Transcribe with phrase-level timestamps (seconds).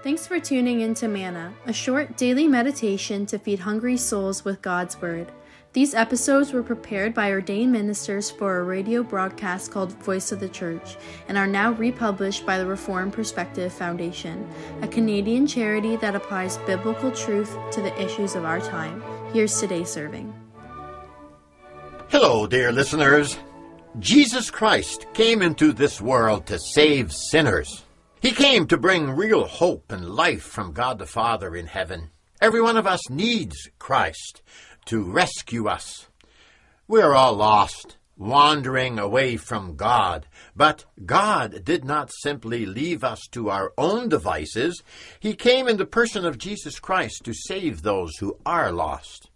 [0.00, 4.62] Thanks for tuning in to Manna, a short daily meditation to feed hungry souls with
[4.62, 5.32] God's Word.
[5.72, 10.48] These episodes were prepared by ordained ministers for a radio broadcast called Voice of the
[10.48, 14.48] Church and are now republished by the Reformed Perspective Foundation,
[14.82, 19.02] a Canadian charity that applies biblical truth to the issues of our time.
[19.32, 20.32] Here's today's serving.
[22.08, 23.36] Hello, dear listeners.
[23.98, 27.82] Jesus Christ came into this world to save sinners.
[28.20, 32.10] He came to bring real hope and life from God the Father in heaven.
[32.40, 34.42] Every one of us needs Christ
[34.86, 36.08] to rescue us.
[36.88, 40.26] We're all lost, wandering away from God.
[40.56, 44.82] But God did not simply leave us to our own devices.
[45.20, 49.30] He came in the person of Jesus Christ to save those who are lost.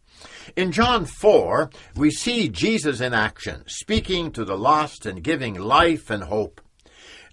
[0.56, 6.10] In John 4, we see Jesus in action, speaking to the lost and giving life
[6.10, 6.60] and hope.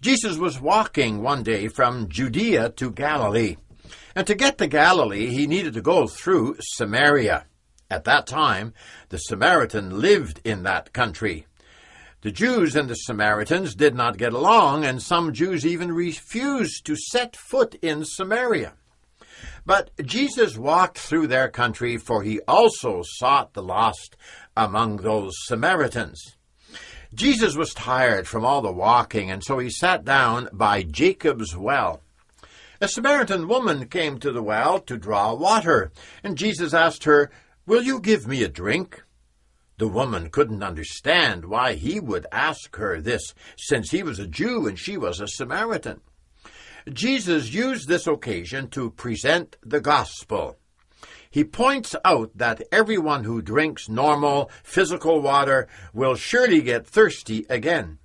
[0.02, 3.58] Jesus was walking one day from Judea to Galilee.
[4.16, 7.46] And to get to Galilee, he needed to go through Samaria.
[7.92, 8.74] At that time,
[9.10, 11.48] the Samaritan lived in that country.
[12.22, 16.96] The Jews and the Samaritans did not get along, and some Jews even refused to
[16.96, 18.74] set foot in Samaria.
[19.66, 24.16] But Jesus walked through their country, for he also sought the lost
[24.56, 26.38] among those Samaritans.
[27.14, 32.02] Jesus was tired from all the walking, and so he sat down by Jacob's well.
[32.80, 35.92] A Samaritan woman came to the well to draw water,
[36.24, 37.32] and Jesus asked her,
[37.66, 39.04] Will you give me a drink?
[39.80, 44.68] The woman couldn't understand why he would ask her this, since he was a Jew
[44.68, 46.02] and she was a Samaritan.
[46.92, 50.58] Jesus used this occasion to present the gospel.
[51.32, 58.00] He points out that everyone who drinks normal physical water will surely get thirsty again.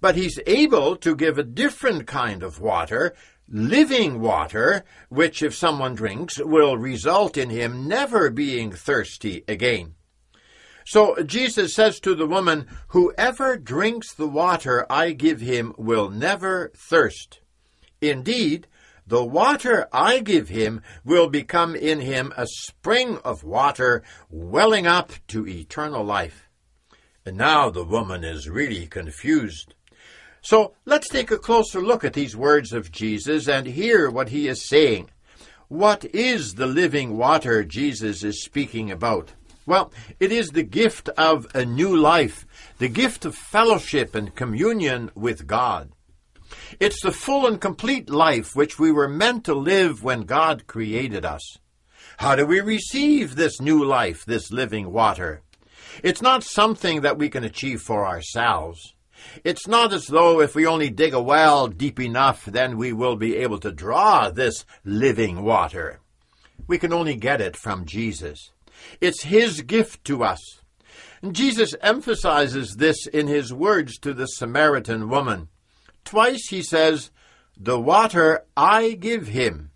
[0.00, 3.14] But he's able to give a different kind of water,
[3.48, 9.94] living water, which if someone drinks will result in him never being thirsty again.
[10.86, 16.70] So Jesus says to the woman, Whoever drinks the water I give him will never
[16.76, 17.40] thirst.
[18.00, 18.68] Indeed,
[19.06, 25.12] the water I give him will become in him a spring of water welling up
[25.28, 26.48] to eternal life.
[27.26, 29.74] And now the woman is really confused.
[30.40, 34.48] So let's take a closer look at these words of Jesus and hear what he
[34.48, 35.10] is saying.
[35.68, 39.32] What is the living water Jesus is speaking about?
[39.66, 42.46] Well, it is the gift of a new life,
[42.78, 45.93] the gift of fellowship and communion with God.
[46.80, 51.24] It's the full and complete life which we were meant to live when God created
[51.24, 51.58] us.
[52.18, 55.42] How do we receive this new life, this living water?
[56.02, 58.94] It's not something that we can achieve for ourselves.
[59.42, 63.16] It's not as though if we only dig a well deep enough, then we will
[63.16, 66.00] be able to draw this living water.
[66.66, 68.50] We can only get it from Jesus.
[69.00, 70.40] It's His gift to us.
[71.30, 75.48] Jesus emphasizes this in His words to the Samaritan woman.
[76.04, 77.10] Twice he says,
[77.56, 79.70] The water I give him.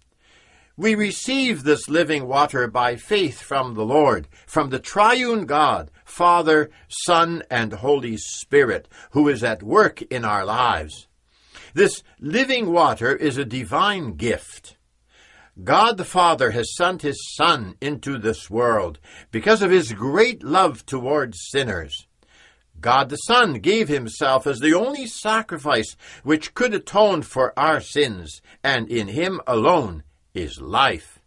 [0.76, 6.70] We receive this living water by faith from the Lord, from the triune God, Father,
[6.88, 11.08] Son, and Holy Spirit, who is at work in our lives.
[11.74, 14.76] This living water is a divine gift.
[15.62, 19.00] God the Father has sent His Son into this world
[19.30, 22.07] because of His great love towards sinners.
[22.80, 28.40] God the Son gave himself as the only sacrifice which could atone for our sins,
[28.62, 31.18] and in him alone is life.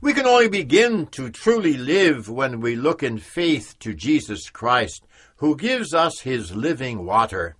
[0.00, 5.06] We can only begin to truly live when we look in faith to Jesus Christ,
[5.36, 7.56] who gives us his living water.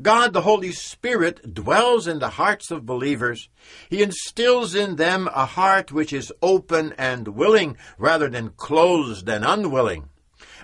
[0.00, 3.48] God the Holy Spirit dwells in the hearts of believers.
[3.88, 9.44] He instills in them a heart which is open and willing rather than closed and
[9.44, 10.10] unwilling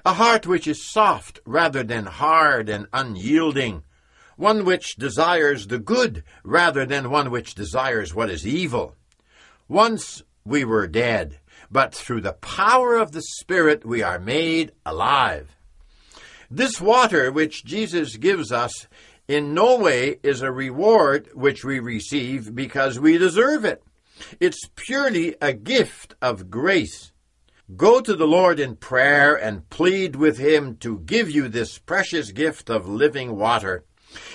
[0.04, 3.82] a heart which is soft rather than hard and unyielding,
[4.36, 8.96] one which desires the good rather than one which desires what is evil.
[9.68, 11.38] Once we were dead,
[11.70, 15.56] but through the power of the Spirit we are made alive.
[16.50, 18.88] This water which Jesus gives us
[19.28, 23.82] in no way is a reward which we receive because we deserve it.
[24.40, 27.11] It's purely a gift of grace.
[27.76, 32.32] Go to the Lord in prayer and plead with Him to give you this precious
[32.32, 33.84] gift of living water.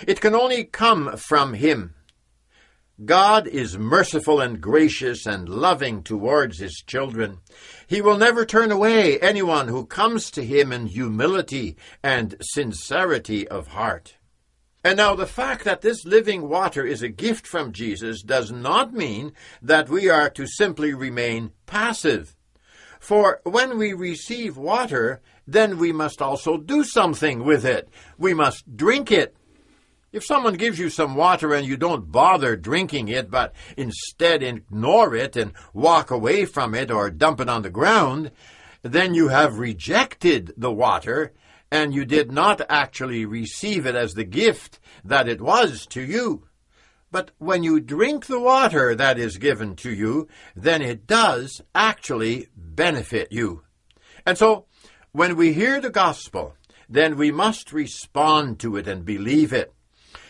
[0.07, 1.94] It can only come from Him.
[3.04, 7.39] God is merciful and gracious and loving towards His children.
[7.86, 13.68] He will never turn away anyone who comes to Him in humility and sincerity of
[13.68, 14.16] heart.
[14.86, 18.94] And now, the fact that this living water is a gift from Jesus does not
[18.94, 22.37] mean that we are to simply remain passive.
[23.07, 27.88] For when we receive water, then we must also do something with it.
[28.18, 29.33] We must drink it.
[30.12, 35.15] If someone gives you some water and you don't bother drinking it, but instead ignore
[35.15, 38.31] it and walk away from it or dump it on the ground,
[38.81, 41.31] then you have rejected the water
[41.71, 46.46] and you did not actually receive it as the gift that it was to you.
[47.18, 52.50] But when you drink the water that is given to you, then it does actually
[52.56, 53.64] benefit you.
[54.24, 54.68] And so,
[55.14, 56.54] when we hear the gospel,
[56.88, 59.74] then we must respond to it and believe it.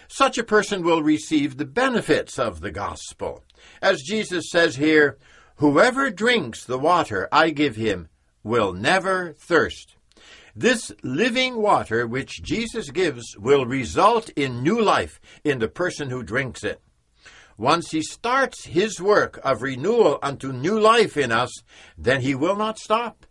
[0.08, 3.44] Such a person will receive the benefits of the gospel.
[3.82, 5.18] As Jesus says here,
[5.58, 8.08] Whoever drinks the water I give him
[8.44, 9.97] will never thirst.
[10.60, 16.24] This living water which Jesus gives will result in new life in the person who
[16.24, 16.82] drinks it.
[17.60, 21.52] Once he starts his work of renewal unto new life in us,
[21.96, 23.28] then he will not stop.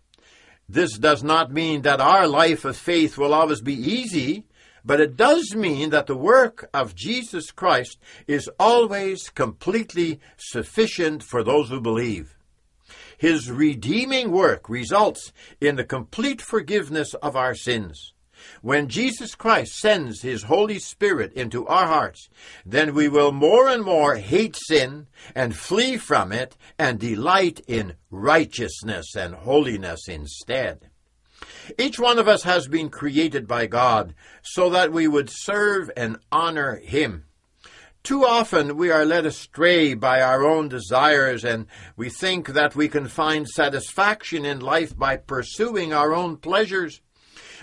[0.68, 4.44] This does not mean that our life of faith will always be easy,
[4.84, 7.98] but it does mean that the work of Jesus Christ
[8.28, 12.35] is always completely sufficient for those who believe.
[13.18, 18.12] His redeeming work results in the complete forgiveness of our sins.
[18.62, 22.28] When Jesus Christ sends His Holy Spirit into our hearts,
[22.64, 27.94] then we will more and more hate sin and flee from it and delight in
[28.10, 30.90] righteousness and holiness instead.
[31.78, 36.18] Each one of us has been created by God so that we would serve and
[36.30, 37.25] honor Him.
[38.06, 41.66] Too often we are led astray by our own desires and
[41.96, 47.00] we think that we can find satisfaction in life by pursuing our own pleasures.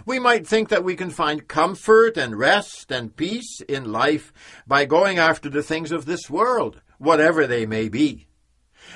[0.06, 4.34] We might think that we can find comfort and rest and peace in life
[4.68, 8.28] by going after the things of this world, whatever they may be.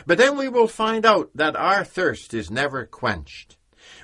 [0.05, 3.55] But then we will find out that our thirst is never quenched.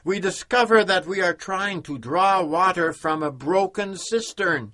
[0.06, 4.72] We discover that we are trying to draw water from a broken cistern.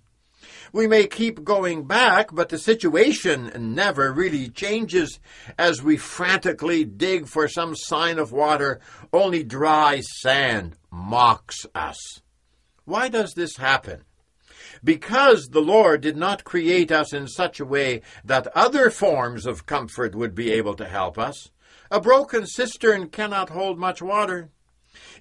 [0.71, 5.19] We may keep going back, but the situation never really changes
[5.57, 8.80] as we frantically dig for some sign of water.
[9.12, 12.21] Only dry sand mocks us.
[12.86, 14.04] Why does this happen?
[14.83, 19.66] Because the Lord did not create us in such a way that other forms of
[19.66, 21.50] comfort would be able to help us.
[21.92, 24.50] A broken cistern cannot hold much water.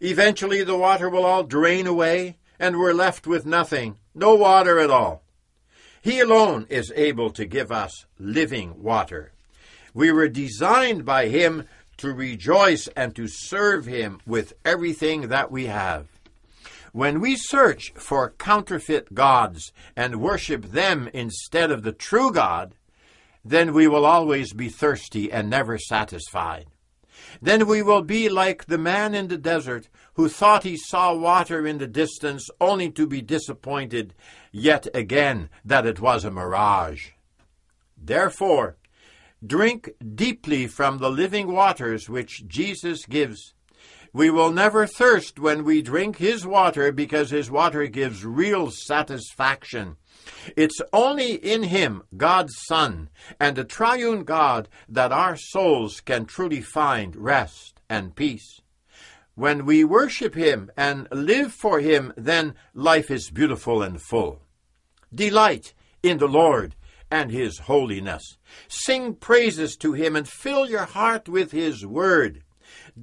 [0.00, 4.90] Eventually, the water will all drain away, and we're left with nothing, no water at
[4.90, 5.22] all.
[6.02, 9.32] He alone is able to give us living water.
[9.94, 11.64] We were designed by Him
[11.98, 16.06] to rejoice and to serve Him with everything that we have.
[16.92, 22.74] When we search for counterfeit gods and worship them instead of the true God,
[23.44, 26.66] then we will always be thirsty and never satisfied.
[27.40, 31.66] Then we will be like the man in the desert who thought he saw water
[31.66, 34.14] in the distance only to be disappointed
[34.52, 37.10] yet again that it was a mirage.
[37.96, 38.76] Therefore,
[39.44, 43.54] drink deeply from the living waters which Jesus gives.
[44.12, 49.96] We will never thirst when we drink his water because his water gives real satisfaction.
[50.56, 56.60] It's only in him, God's Son, and the triune God, that our souls can truly
[56.60, 58.60] find rest and peace.
[59.34, 64.42] When we worship him and live for him, then life is beautiful and full.
[65.14, 66.74] Delight in the Lord
[67.10, 68.36] and his holiness.
[68.68, 72.42] Sing praises to him and fill your heart with his word.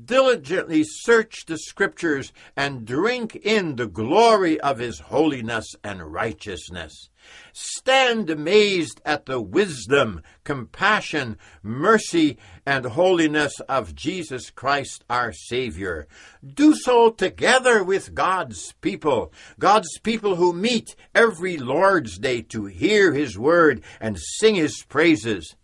[0.06, 7.10] Diligently search the scriptures and drink in the glory of his holiness and righteousness.
[7.54, 16.08] Stand amazed at the wisdom, compassion, mercy, and holiness of Jesus Christ our Savior.
[16.46, 23.14] Do so together with God's people, God's people who meet every Lord's Day to hear
[23.14, 25.56] His word and sing His praises.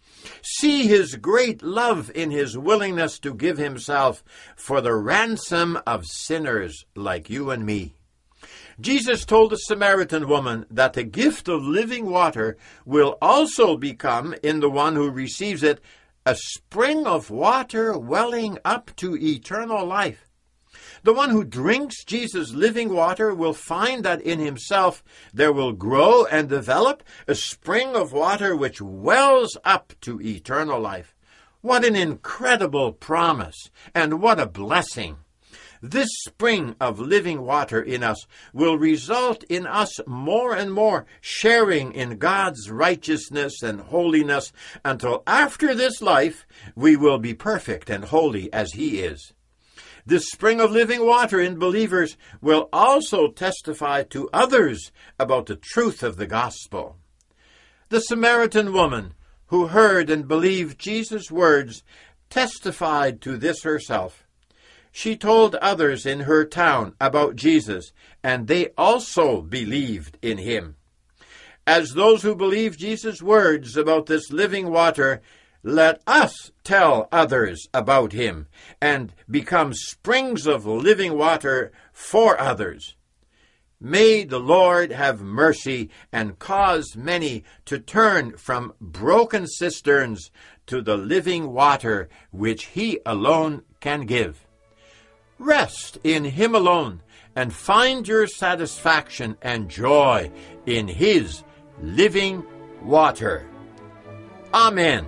[0.41, 4.23] See his great love in his willingness to give himself
[4.55, 7.93] for the ransom of sinners like you and me.
[8.79, 14.59] Jesus told the Samaritan woman that the gift of living water will also become, in
[14.59, 15.79] the one who receives it,
[16.25, 20.30] a spring of water welling up to eternal life.
[21.03, 25.03] The one who drinks Jesus' living water will find that in himself
[25.33, 31.15] there will grow and develop a spring of water which wells up to eternal life.
[31.61, 35.17] What an incredible promise, and what a blessing!
[35.81, 41.93] This spring of living water in us will result in us more and more sharing
[41.93, 44.53] in God's righteousness and holiness
[44.85, 49.33] until after this life we will be perfect and holy as He is.
[50.05, 56.03] This spring of living water in believers will also testify to others about the truth
[56.03, 56.97] of the gospel.
[57.89, 59.13] The Samaritan woman
[59.47, 61.83] who heard and believed Jesus' words
[62.29, 64.25] testified to this herself.
[64.91, 67.91] She told others in her town about Jesus,
[68.23, 70.75] and they also believed in him.
[71.67, 75.21] As those who believe Jesus' words about this living water,
[75.63, 78.47] let us tell others about him
[78.81, 82.95] and become springs of living water for others.
[83.83, 90.29] May the Lord have mercy and cause many to turn from broken cisterns
[90.67, 94.45] to the living water which He alone can give.
[95.39, 97.01] Rest in Him alone
[97.35, 100.29] and find your satisfaction and joy
[100.67, 101.43] in His
[101.81, 102.45] living
[102.83, 103.47] water.
[104.53, 105.07] Amen.